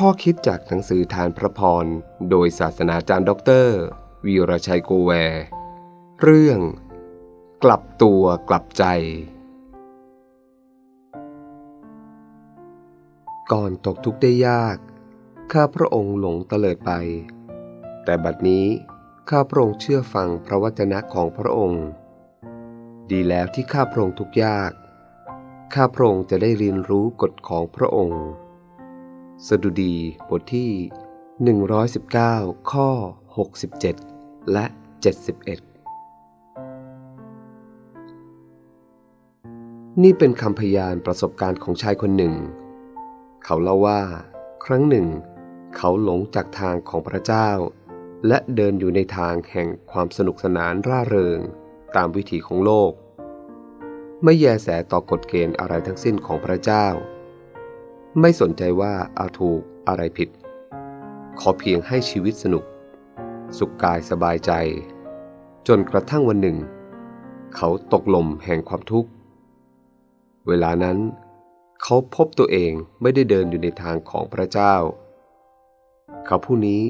[0.00, 1.86] ข้อคิดจากหนังสือทานพระพร
[2.30, 3.78] โดยศาสนาจารย์ด็อกเตอร์
[4.26, 5.12] วีรชัยโกแว
[6.22, 6.60] เรื่อง
[7.64, 8.84] กลับตัวกลับใจ
[13.52, 14.76] ก่อนตกทุกข์ได้ยาก
[15.52, 16.92] ข้าพระองค์หลงเตลิดไป
[18.04, 18.66] แต่บัดนี้
[19.30, 21.84] ข้าพระองค์เชื่อฟังพระวจนะของพระองค์
[23.10, 24.72] ดีแล้วที่ข้าพระองค์ทุกยาก
[25.74, 28.24] ข้าพระองค์จะได้เรียนรู้กฎของพระองค์
[29.48, 29.94] สดุดี
[30.28, 30.70] บทที่
[31.90, 32.88] 119 ข้อ
[33.70, 34.76] 67 และ 71
[40.02, 42.34] นี่เป็นคำพยานประสบการณ์ของชายคนหนึ่ง
[43.44, 44.02] เขาเล่าว่า
[44.64, 45.06] ครั้งหนึ่ง
[45.76, 47.50] เขาหลงจากทางของพระเจ้า
[48.26, 51.40] และเดินอยู่ในทางแห่งความสนุกสนานร่าเริง
[51.96, 52.92] ตามวิถีของโลก
[54.24, 56.88] ไม่แยแสต่อกฎเกณฑ์อะไรทั้งสิ้นของพระเจ้า
[58.20, 60.28] ไม่สนใจว่าอาถูกอะไรผิด
[61.40, 62.64] ขอเพียงให้ชีวิตสนุก
[63.58, 64.52] สุขกายสบายใจ
[65.68, 66.58] จนกระทั่งวันหนึ่ง
[67.56, 69.10] เขาตกลมแห่งความทุกข์
[70.48, 70.98] เวลานั้น
[71.82, 74.74] เขาพบตัวเองไม่ได้เดินอยู่ในทางของพระเจ้า
[76.26, 76.82] เขาผู้นี้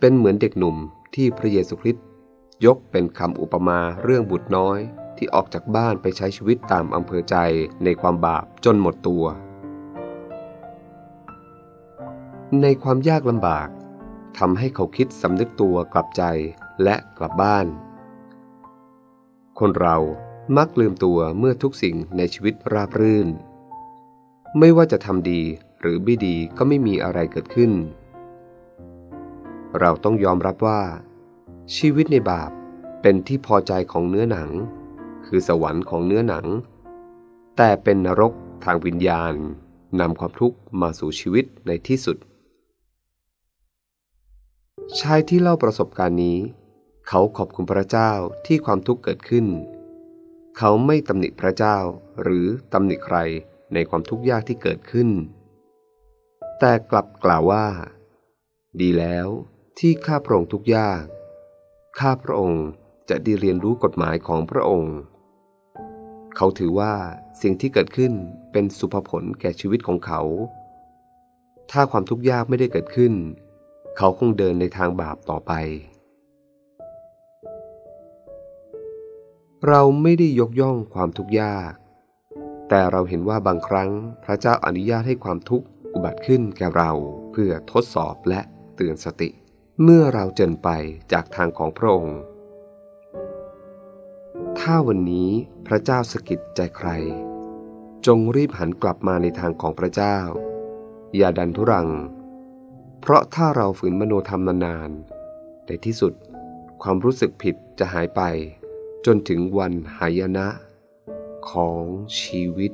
[0.00, 0.76] เป็นเหมือนเด็กหนุ่ม
[1.14, 2.04] ที่พระเยซูคริสต์
[2.64, 4.78] ยกเป็นคำอุปมาเรื่องบุตรน้อย
[5.16, 7.36] ที่ออกจากบ้านไปใช้ชีวิตตามอำเภอใจ
[7.84, 9.24] ในความบาปจนหมดตัว
[12.62, 13.68] ในความยากลำบาก
[14.38, 16.22] ทำให้เขาคิดสำนึกตัวกลับใจ
[16.82, 17.66] และกลับบ้าน
[19.58, 19.96] คนเรา
[20.56, 23.28] มักลืมตัวเมื่อทุกสิ่งในชีวิตราบรื่น
[24.58, 25.42] ไม่ว่าจะทำดี
[25.80, 27.72] หรือไม่ดีก็ไม่มีอะไรเกิดขึ้น
[29.80, 30.82] เราต้องยอมรับว่า
[31.76, 32.50] ชีวิตในบาป
[33.02, 34.50] เป็นที่พอใจของเนื้อหนัง
[35.26, 36.46] คือสวรรค์ของเนื้อหนัง
[37.56, 38.32] แต่เป็นนรก
[38.64, 39.32] ทางวิญญาณ
[40.00, 42.16] นำความทุกข์มาสู่ชีวิตในที่สุด
[44.96, 46.38] ชายที่เล่าประสบการณ์นี้
[47.08, 48.10] เขาขอบคุณพระเจ้า
[48.46, 49.46] ที่ความทุกข์เกิดขึ้น
[50.58, 51.76] เขาไม่ตำหนิพระเจ้า
[52.22, 53.16] หรือตำหนิใคร
[53.74, 55.08] ในความทุกข์ยากที่เกิดขึ้น
[56.58, 57.66] แต่กลับกล่าวว่า
[58.80, 59.28] ดีแล้ว
[59.78, 61.04] ที่ข้าพระองค์ทุกข์ยาก
[61.98, 62.64] ข้าพระองค์
[63.08, 64.96] จะได้เรียนรู้กฎหมายของพระองค์
[66.36, 66.94] เขาถือว่า
[67.42, 68.12] สิ่งที่เกิดขึ้น
[68.52, 70.20] เป็นสุภผลแก่ชีวิตของเขา
[71.70, 73.14] ถ้าความทุกข์ยากไม่ได้เกิดขึ้น
[74.00, 75.52] เขาคงเดินในทางบาปต่อไป
[79.68, 81.72] เราไม่ได้ยกย่องความทุกข์ยาก
[82.68, 83.90] แต่เราเห็นว่าบางครั้ง
[84.24, 86.90] พระเจ้าอนุญาตให้ความทุกข์อุบัติขึ้นแก่เรา
[87.32, 88.40] เพื่อทดสอบและ
[88.76, 89.30] เตือนสติ
[89.82, 90.68] เมื่อเราเจนไป
[91.12, 92.18] จากทางของพระองค์
[94.58, 95.30] ถ้าวันนี้
[95.66, 96.88] พระเจ้าสกิดใจใคร
[98.06, 100.16] จงรีบหันกลับมาในทางของพระเจ้า
[101.16, 101.88] อย่าดันทุรัง
[103.00, 106.12] เพราะถ้าเราฝืนมโนธรรมนานๆ ในที่สุด
[106.82, 108.20] ความรู้สึกผิดจะหายไป
[109.06, 110.48] จนถึงวันหายนะ
[111.50, 111.82] ของ
[112.20, 112.72] ชีวิต